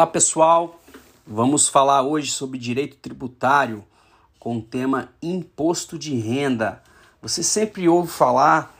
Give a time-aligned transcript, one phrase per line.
[0.00, 0.80] Olá pessoal,
[1.26, 3.84] vamos falar hoje sobre direito tributário
[4.38, 6.82] com o tema imposto de renda.
[7.20, 8.74] Você sempre ouve falar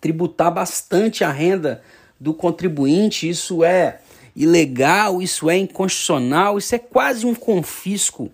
[0.00, 1.80] tributar bastante a renda
[2.18, 4.00] do contribuinte, isso é
[4.34, 8.32] ilegal, isso é inconstitucional, isso é quase um confisco.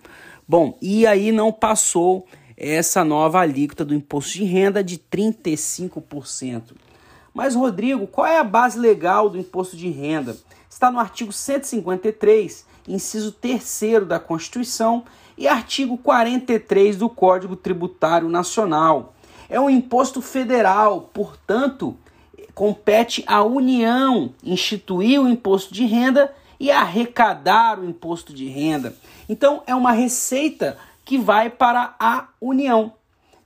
[0.49, 2.27] Bom, e aí não passou
[2.65, 6.73] essa nova alíquota do imposto de renda de 35%.
[7.35, 10.37] Mas, Rodrigo, qual é a base legal do imposto de renda?
[10.71, 15.05] Está no artigo 153, inciso 3 da Constituição,
[15.37, 19.15] e artigo 43 do Código Tributário Nacional.
[19.49, 21.97] É um imposto federal, portanto,
[22.55, 28.97] compete à União instituir o imposto de renda e arrecadar o imposto de renda.
[29.29, 32.95] Então, é uma receita que vai para a União.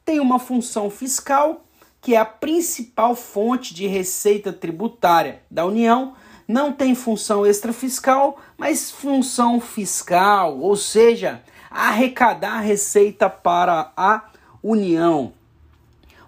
[0.04, 1.64] Tem uma função fiscal,
[2.00, 6.14] que é a principal fonte de receita tributária da União,
[6.46, 14.30] não tem função extrafiscal, mas função fiscal, ou seja, arrecadar receita para a
[14.62, 15.34] União.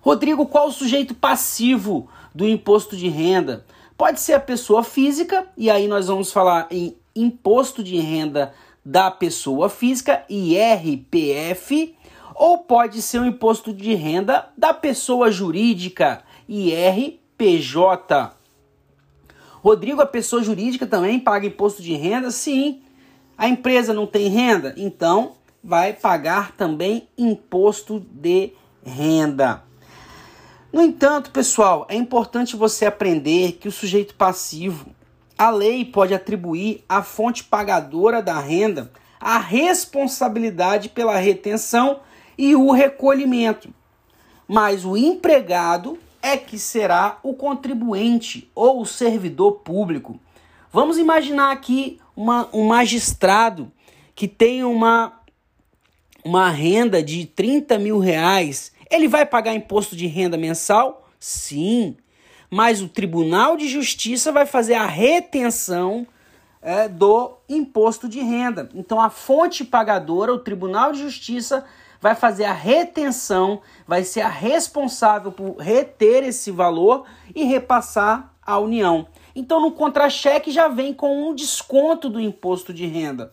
[0.03, 3.65] Rodrigo, qual o sujeito passivo do imposto de renda?
[3.97, 8.55] Pode ser a pessoa física, e aí nós vamos falar em imposto de renda
[8.91, 11.95] da pessoa física, IRPF,
[12.35, 18.33] ou pode ser o imposto de renda da pessoa jurídica, IRPJ.
[19.63, 22.33] Rodrigo, a pessoa jurídica também paga imposto de renda?
[22.33, 22.83] Sim.
[23.39, 24.75] A empresa não tem renda?
[24.77, 28.53] Então vai pagar também imposto de
[28.85, 29.63] renda.
[30.73, 34.87] No entanto, pessoal, é importante você aprender que o sujeito passivo,
[35.41, 42.01] a lei pode atribuir à fonte pagadora da renda a responsabilidade pela retenção
[42.37, 43.73] e o recolhimento.
[44.47, 50.21] Mas o empregado é que será o contribuinte ou o servidor público.
[50.71, 53.73] Vamos imaginar aqui uma, um magistrado
[54.15, 55.23] que tem uma,
[56.23, 58.73] uma renda de 30 mil reais.
[58.91, 61.09] Ele vai pagar imposto de renda mensal?
[61.19, 61.97] Sim.
[62.51, 66.07] Mas o Tribunal de Justiça vai fazer a retenção
[66.61, 68.69] é, do imposto de renda.
[68.75, 71.65] Então a fonte pagadora, o Tribunal de Justiça,
[72.01, 78.59] vai fazer a retenção, vai ser a responsável por reter esse valor e repassar à
[78.59, 79.07] União.
[79.37, 83.33] Então, no contra-cheque já vem com um desconto do imposto de renda.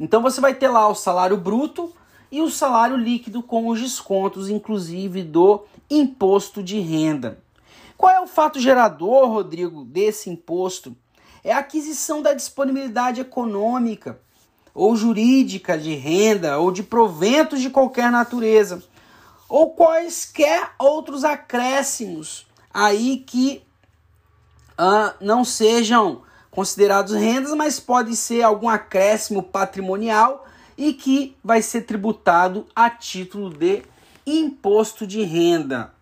[0.00, 1.92] Então, você vai ter lá o salário bruto
[2.32, 7.43] e o salário líquido com os descontos, inclusive do imposto de renda.
[7.96, 10.96] Qual é o fato gerador, Rodrigo, desse imposto?
[11.42, 14.20] É a aquisição da disponibilidade econômica
[14.74, 18.82] ou jurídica de renda ou de proventos de qualquer natureza,
[19.48, 23.62] ou quaisquer outros acréscimos aí que
[24.72, 30.44] uh, não sejam considerados rendas, mas pode ser algum acréscimo patrimonial
[30.76, 33.82] e que vai ser tributado a título de
[34.26, 35.92] imposto de renda.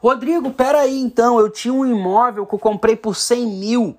[0.00, 3.98] Rodrigo, peraí então, eu tinha um imóvel que eu comprei por 100 mil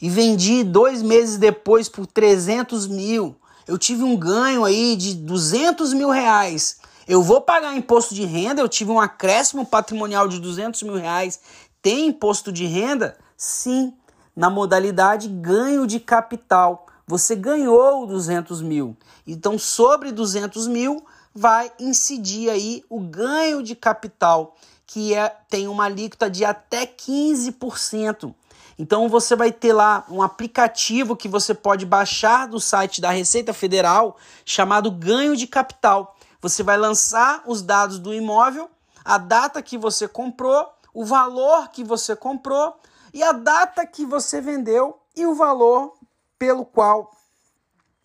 [0.00, 3.36] e vendi dois meses depois por 300 mil
[3.68, 6.80] eu tive um ganho aí de 200 mil reais.
[7.06, 11.38] Eu vou pagar imposto de renda, eu tive um acréscimo patrimonial de 200 mil reais.
[11.82, 13.18] Tem imposto de renda?
[13.36, 13.92] Sim,
[14.34, 16.86] na modalidade ganho de capital.
[17.06, 18.96] Você ganhou 200 mil.
[19.26, 24.56] Então, sobre 200 mil, vai incidir aí o ganho de capital,
[24.88, 28.34] que é, tem uma alíquota de até 15%.
[28.78, 33.52] Então você vai ter lá um aplicativo que você pode baixar do site da Receita
[33.52, 36.16] Federal chamado Ganho de Capital.
[36.40, 38.70] Você vai lançar os dados do imóvel,
[39.04, 42.74] a data que você comprou, o valor que você comprou
[43.12, 45.96] e a data que você vendeu e o valor
[46.38, 47.10] pelo qual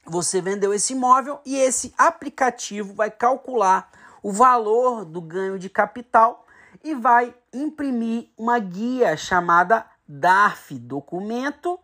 [0.06, 3.90] você vendeu esse imóvel e esse aplicativo vai calcular
[4.22, 6.43] o valor do ganho de capital
[6.84, 11.80] e vai imprimir uma guia chamada DARF, documento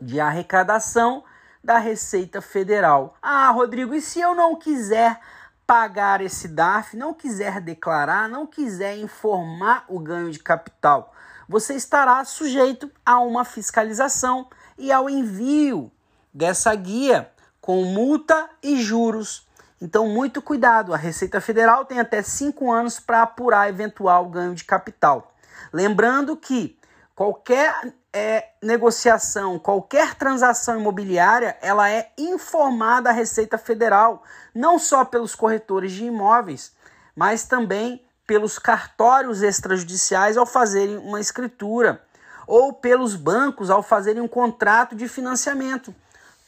[0.00, 1.22] de arrecadação
[1.62, 3.16] da Receita Federal.
[3.22, 5.20] Ah, Rodrigo, e se eu não quiser
[5.66, 11.14] pagar esse DARF, não quiser declarar, não quiser informar o ganho de capital,
[11.48, 15.92] você estará sujeito a uma fiscalização e ao envio
[16.32, 17.30] dessa guia
[17.60, 19.46] com multa e juros.
[19.82, 20.94] Então, muito cuidado.
[20.94, 25.34] A Receita Federal tem até cinco anos para apurar eventual ganho de capital.
[25.72, 26.78] Lembrando que
[27.16, 34.22] qualquer é, negociação, qualquer transação imobiliária, ela é informada à Receita Federal,
[34.54, 36.72] não só pelos corretores de imóveis,
[37.16, 42.04] mas também pelos cartórios extrajudiciais ao fazerem uma escritura,
[42.46, 45.92] ou pelos bancos ao fazerem um contrato de financiamento.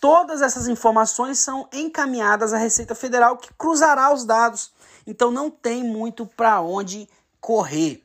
[0.05, 4.71] Todas essas informações são encaminhadas à Receita Federal, que cruzará os dados.
[5.07, 7.09] Então não tem muito para onde
[7.41, 8.05] correr.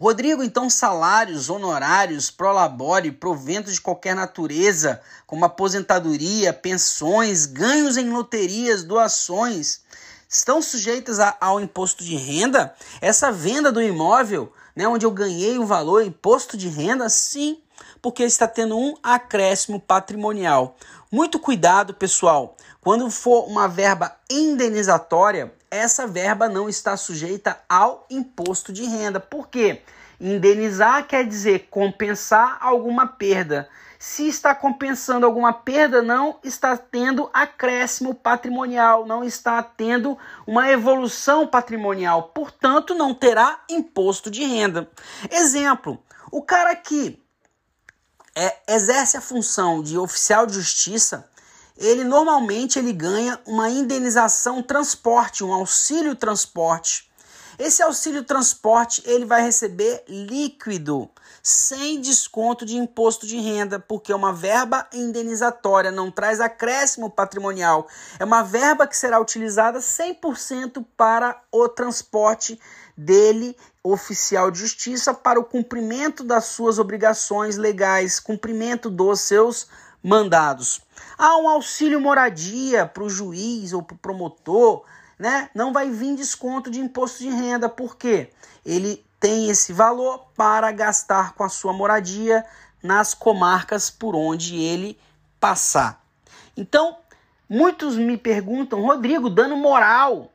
[0.00, 8.82] Rodrigo, então, salários, honorários, prolabore, proventos de qualquer natureza, como aposentadoria, pensões, ganhos em loterias,
[8.82, 9.82] doações,
[10.28, 12.74] estão sujeitas a, ao imposto de renda?
[13.00, 17.62] Essa venda do imóvel, né, onde eu ganhei o valor, imposto de renda, sim,
[18.04, 20.76] porque está tendo um acréscimo patrimonial.
[21.10, 22.54] Muito cuidado, pessoal.
[22.82, 29.18] Quando for uma verba indenizatória, essa verba não está sujeita ao imposto de renda.
[29.18, 29.80] Por quê?
[30.20, 33.70] Indenizar quer dizer compensar alguma perda.
[33.98, 41.46] Se está compensando alguma perda, não está tendo acréscimo patrimonial, não está tendo uma evolução
[41.46, 44.90] patrimonial, portanto, não terá imposto de renda.
[45.30, 45.98] Exemplo:
[46.30, 47.23] o cara que
[48.36, 51.28] é, exerce a função de oficial de justiça,
[51.76, 57.10] ele normalmente ele ganha uma indenização transporte, um auxílio transporte.
[57.58, 61.08] Esse auxílio transporte ele vai receber líquido,
[61.42, 67.86] sem desconto de imposto de renda, porque é uma verba indenizatória, não traz acréscimo patrimonial.
[68.18, 72.58] É uma verba que será utilizada 100% para o transporte
[72.96, 79.68] dele, oficial de justiça, para o cumprimento das suas obrigações legais, cumprimento dos seus
[80.02, 80.80] mandados.
[81.16, 84.84] Há um auxílio moradia para o juiz ou para o promotor,
[85.18, 85.50] né?
[85.54, 88.30] Não vai vir desconto de imposto de renda, porque
[88.64, 92.44] ele tem esse valor para gastar com a sua moradia
[92.82, 94.98] nas comarcas por onde ele
[95.40, 96.04] passar.
[96.56, 96.96] Então,
[97.48, 100.30] muitos me perguntam, Rodrigo, dano moral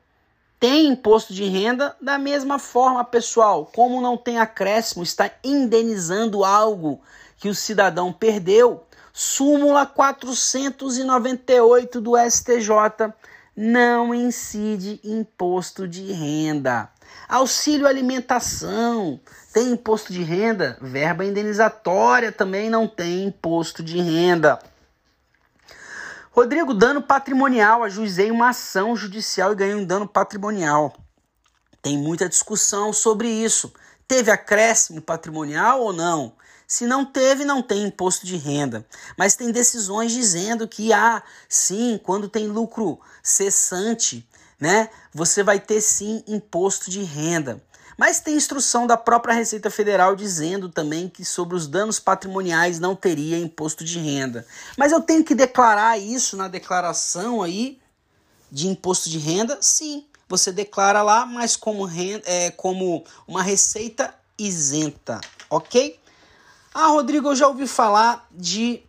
[0.58, 1.96] tem imposto de renda?
[2.02, 7.00] Da mesma forma, pessoal, como não tem acréscimo, está indenizando algo
[7.38, 13.14] que o cidadão perdeu, súmula 498 do STJ
[13.56, 16.88] não incide imposto de renda.
[17.28, 19.20] Auxílio alimentação
[19.52, 24.58] tem imposto de renda, verba indenizatória também não tem imposto de renda.
[26.30, 30.94] Rodrigo, dano patrimonial, ajuizei uma ação judicial e ganhei um dano patrimonial.
[31.82, 33.72] Tem muita discussão sobre isso.
[34.06, 36.32] Teve acréscimo patrimonial ou não?
[36.70, 38.86] Se não teve, não tem imposto de renda.
[39.16, 44.24] Mas tem decisões dizendo que, ah, sim, quando tem lucro cessante,
[44.58, 47.60] né, você vai ter sim imposto de renda.
[47.98, 52.94] Mas tem instrução da própria Receita Federal dizendo também que sobre os danos patrimoniais não
[52.94, 54.46] teria imposto de renda.
[54.78, 57.80] Mas eu tenho que declarar isso na declaração aí
[58.48, 59.58] de imposto de renda?
[59.60, 65.98] Sim, você declara lá, mas como, renda, é, como uma receita isenta, ok?
[66.72, 68.80] Ah, Rodrigo, eu já ouvi falar de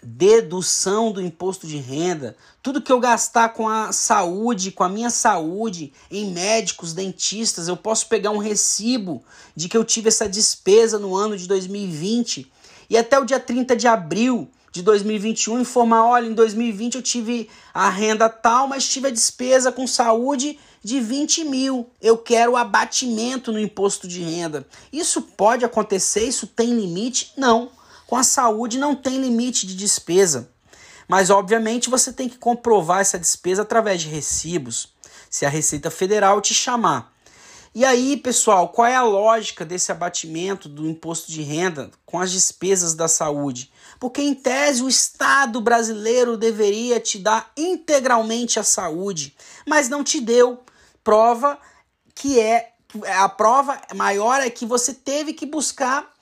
[0.00, 2.36] dedução do imposto de renda.
[2.62, 7.76] Tudo que eu gastar com a saúde, com a minha saúde, em médicos, dentistas, eu
[7.76, 9.24] posso pegar um recibo
[9.56, 12.52] de que eu tive essa despesa no ano de 2020
[12.88, 17.48] e até o dia 30 de abril de 2021 informar, olha, em 2020 eu tive
[17.74, 21.90] a renda tal, mas tive a despesa com saúde de 20 mil.
[22.00, 24.64] Eu quero abatimento no imposto de renda.
[24.92, 26.22] Isso pode acontecer?
[26.22, 27.32] Isso tem limite?
[27.36, 27.72] Não.
[28.06, 30.48] Com a saúde não tem limite de despesa.
[31.08, 34.94] Mas, obviamente, você tem que comprovar essa despesa através de recibos.
[35.28, 37.12] Se a Receita Federal te chamar.
[37.74, 42.30] E aí, pessoal, qual é a lógica desse abatimento do imposto de renda com as
[42.30, 43.72] despesas da saúde?
[43.98, 49.34] Porque, em tese, o Estado brasileiro deveria te dar integralmente a saúde,
[49.66, 50.62] mas não te deu.
[51.06, 51.56] Prova
[52.16, 52.72] que é.
[53.20, 56.12] A prova maior é que você teve que buscar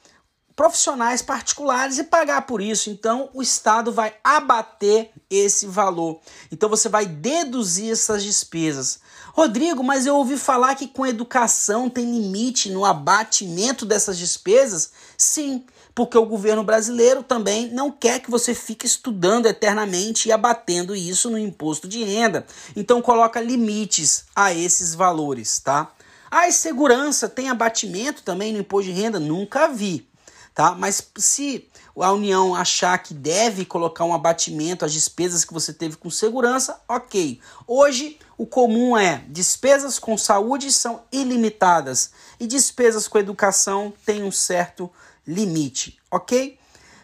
[0.54, 2.90] profissionais particulares e pagar por isso.
[2.90, 6.20] Então, o Estado vai abater esse valor.
[6.52, 9.00] Então, você vai deduzir essas despesas.
[9.32, 14.92] Rodrigo, mas eu ouvi falar que com educação tem limite no abatimento dessas despesas?
[15.16, 15.64] Sim,
[15.94, 21.30] porque o governo brasileiro também não quer que você fique estudando eternamente e abatendo isso
[21.30, 22.44] no imposto de renda.
[22.74, 25.92] Então coloca limites a esses valores, tá?
[26.30, 29.20] A segurança tem abatimento também no imposto de renda?
[29.20, 30.08] Nunca vi
[30.54, 30.72] tá?
[30.72, 35.96] Mas se a União achar que deve colocar um abatimento às despesas que você teve
[35.96, 37.40] com segurança, ok.
[37.66, 44.30] Hoje o comum é despesas com saúde são ilimitadas e despesas com educação têm um
[44.30, 44.90] certo
[45.26, 46.59] limite, ok?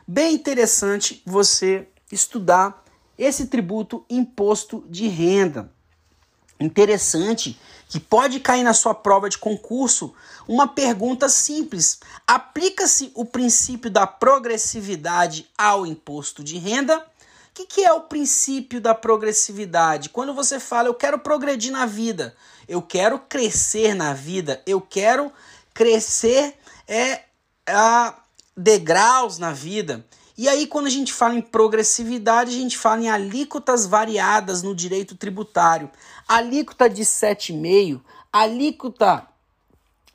[0.06, 2.84] Bem interessante você estudar
[3.16, 5.72] esse tributo imposto de renda.
[6.58, 7.58] Interessante
[7.88, 10.14] que pode cair na sua prova de concurso
[10.46, 16.98] uma pergunta simples: aplica-se o princípio da progressividade ao imposto de renda?
[16.98, 20.08] O que, que, é o princípio da progressividade?
[20.08, 22.34] Quando você fala, eu quero progredir na vida,
[22.68, 25.32] eu quero crescer na vida, eu quero
[25.74, 26.54] crescer
[26.86, 27.22] é,
[27.68, 28.14] a
[28.56, 30.04] degraus na vida.
[30.36, 34.74] E aí, quando a gente fala em progressividade, a gente fala em alíquotas variadas no
[34.74, 35.90] direito tributário.
[36.26, 38.00] Alíquota de 7,5%,
[38.32, 39.28] alíquota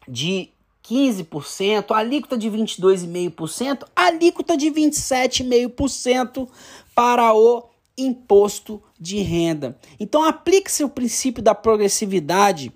[0.08, 0.50] de
[0.84, 6.48] 15%, alíquota de 22,5%, alíquota de 27,5%
[6.94, 9.78] para o imposto de renda.
[10.00, 12.72] Então, aplique-se o princípio da progressividade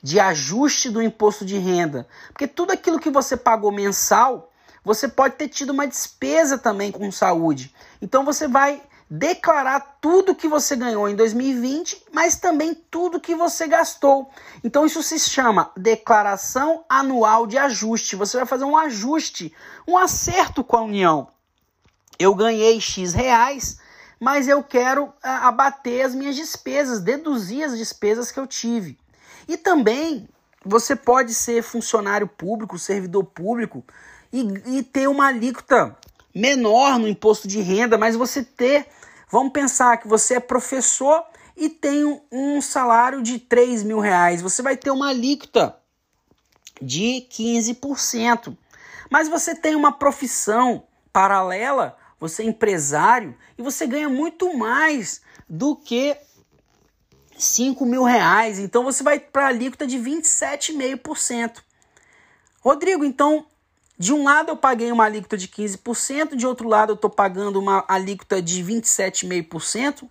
[0.03, 2.07] de ajuste do imposto de renda?
[2.29, 4.53] Porque tudo aquilo que você pagou mensal,
[4.85, 7.75] você pode ter tido uma despesa também com saúde.
[8.01, 13.67] Então você vai declarar tudo que você ganhou em 2020, mas também tudo que você
[13.67, 14.31] gastou.
[14.63, 18.17] Então isso se chama declaração anual de ajuste.
[18.17, 19.55] Você vai fazer um ajuste,
[19.87, 21.29] um acerto com a União.
[22.19, 23.79] Eu ganhei X reais,
[24.21, 28.99] mas eu quero ah, abater as minhas despesas, deduzir as despesas que eu tive.
[29.47, 30.29] E também
[30.65, 33.85] você pode ser funcionário público, servidor público
[34.33, 35.97] e, e ter uma alíquota
[36.35, 38.87] menor no imposto de renda, mas você ter
[39.31, 41.23] Vamos pensar que você é professor
[41.55, 44.41] e tem um salário de 3 mil reais.
[44.41, 45.77] Você vai ter uma alíquota
[46.81, 48.57] de 15%.
[49.11, 55.77] Mas você tem uma profissão paralela, você é empresário e você ganha muito mais do
[55.77, 56.17] que
[57.37, 58.59] 5 mil reais.
[58.59, 61.63] Então você vai para a alíquota de 27,5%.
[62.61, 63.47] Rodrigo, então
[63.99, 67.59] de um lado eu paguei uma alíquota de 15%, de outro lado eu estou pagando
[67.59, 70.09] uma alíquota de 27,5%.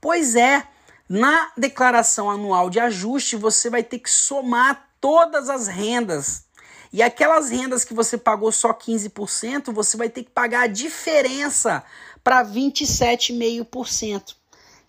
[0.00, 0.66] Pois é,
[1.08, 6.46] na declaração anual de ajuste você vai ter que somar todas as rendas.
[6.92, 11.84] E aquelas rendas que você pagou só 15%, você vai ter que pagar a diferença
[12.24, 14.34] para 27,5%.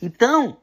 [0.01, 0.57] Então,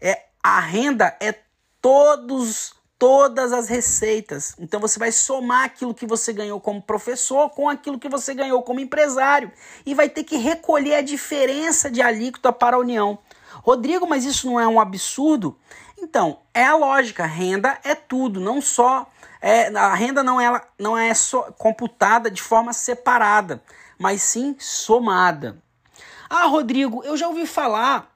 [0.00, 1.34] é, a renda é
[1.82, 4.54] todos todas as receitas.
[4.58, 8.62] Então você vai somar aquilo que você ganhou como professor com aquilo que você ganhou
[8.62, 9.52] como empresário
[9.84, 13.18] e vai ter que recolher a diferença de alíquota para a União.
[13.62, 15.58] Rodrigo, mas isso não é um absurdo?
[15.98, 19.06] Então, é a lógica, renda é tudo, não só
[19.40, 21.12] é, a renda não é, não é
[21.58, 23.62] computada de forma separada,
[23.98, 25.62] mas sim somada.
[26.28, 28.12] Ah, Rodrigo, eu já ouvi falar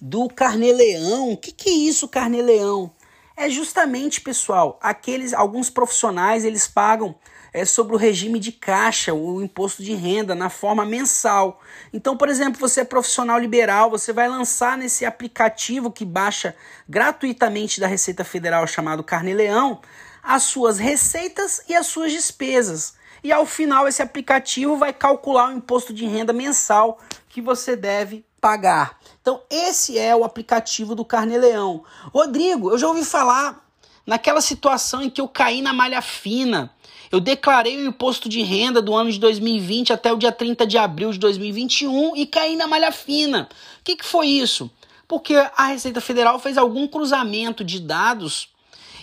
[0.00, 1.32] do carnê-leão.
[1.32, 2.92] O que, que é isso, carnê-leão?
[3.40, 7.14] É justamente, pessoal, aqueles alguns profissionais eles pagam
[7.52, 11.60] é, sobre o regime de caixa, o imposto de renda, na forma mensal.
[11.92, 16.52] Então, por exemplo, você é profissional liberal, você vai lançar nesse aplicativo que baixa
[16.88, 19.80] gratuitamente da Receita Federal chamado Carneleão
[20.20, 22.94] as suas receitas e as suas despesas.
[23.22, 28.26] E ao final, esse aplicativo vai calcular o imposto de renda mensal que você deve
[28.40, 28.98] pagar.
[29.20, 31.84] Então, esse é o aplicativo do Carneleão.
[32.12, 33.64] Rodrigo, eu já ouvi falar
[34.06, 36.72] naquela situação em que eu caí na malha fina.
[37.10, 40.78] Eu declarei o imposto de renda do ano de 2020 até o dia 30 de
[40.78, 43.48] abril de 2021 e caí na malha fina.
[43.80, 44.70] O que, que foi isso?
[45.06, 48.48] Porque a Receita Federal fez algum cruzamento de dados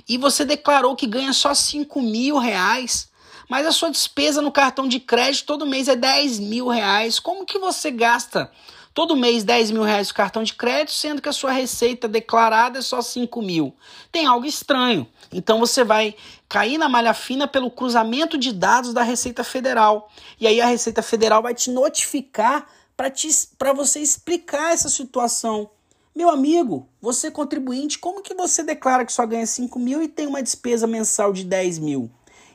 [0.07, 3.09] e você declarou que ganha só 5 mil reais,
[3.49, 7.19] mas a sua despesa no cartão de crédito todo mês é 10 mil reais.
[7.19, 8.51] Como que você gasta
[8.95, 12.79] todo mês 10 mil reais de cartão de crédito, sendo que a sua receita declarada
[12.79, 13.75] é só 5 mil.
[14.09, 15.05] Tem algo estranho.
[15.33, 16.15] Então você vai
[16.47, 20.09] cair na malha fina pelo cruzamento de dados da Receita Federal.
[20.39, 25.69] E aí a Receita Federal vai te notificar para você explicar essa situação.
[26.15, 30.25] Meu amigo, você contribuinte, como que você declara que só ganha 5 mil e tem
[30.25, 32.09] uma despesa mensal de 10 mil?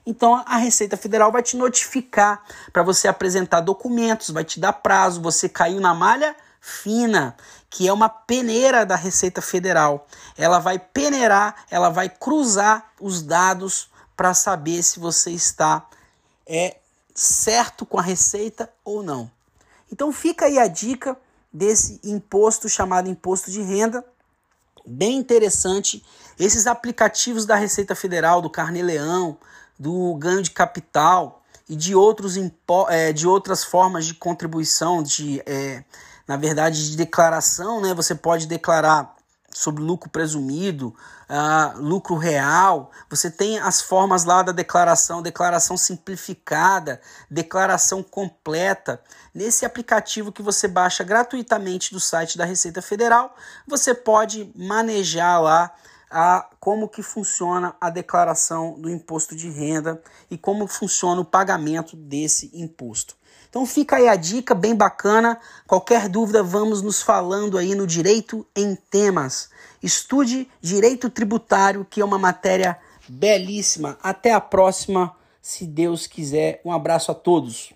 [0.05, 5.21] Então a Receita Federal vai te notificar para você apresentar documentos, vai te dar prazo,
[5.21, 7.37] você caiu na malha fina,
[7.71, 10.07] que é uma peneira da Receita Federal.
[10.37, 15.87] Ela vai peneirar, ela vai cruzar os dados para saber se você está
[16.47, 16.77] é
[17.15, 19.31] certo com a receita ou não.
[19.93, 21.17] Então fica aí a dica
[21.53, 24.05] desse imposto chamado imposto de renda,
[24.87, 26.05] bem interessante.
[26.39, 29.39] Esses aplicativos da Receita Federal, do Carnê Leão,
[29.81, 32.37] do ganho de capital e de, outros
[32.91, 35.83] é, de outras formas de contribuição, de, é,
[36.29, 37.81] na verdade, de declaração.
[37.81, 37.95] Né?
[37.95, 39.17] Você pode declarar
[39.51, 40.95] sobre lucro presumido,
[41.29, 42.91] uh, lucro real.
[43.09, 49.01] Você tem as formas lá da declaração, declaração simplificada, declaração completa.
[49.35, 53.35] Nesse aplicativo que você baixa gratuitamente do site da Receita Federal,
[53.67, 55.75] você pode manejar lá
[56.11, 61.97] a como que funciona a declaração do imposto de renda e como funciona o pagamento
[61.97, 63.15] desse imposto.
[63.49, 65.39] Então fica aí a dica bem bacana.
[65.67, 69.51] Qualquer dúvida, vamos nos falando aí no Direito em Temas.
[69.83, 73.99] Estude Direito Tributário, que é uma matéria belíssima.
[74.03, 76.61] Até a próxima, se Deus quiser.
[76.65, 77.73] Um abraço a todos.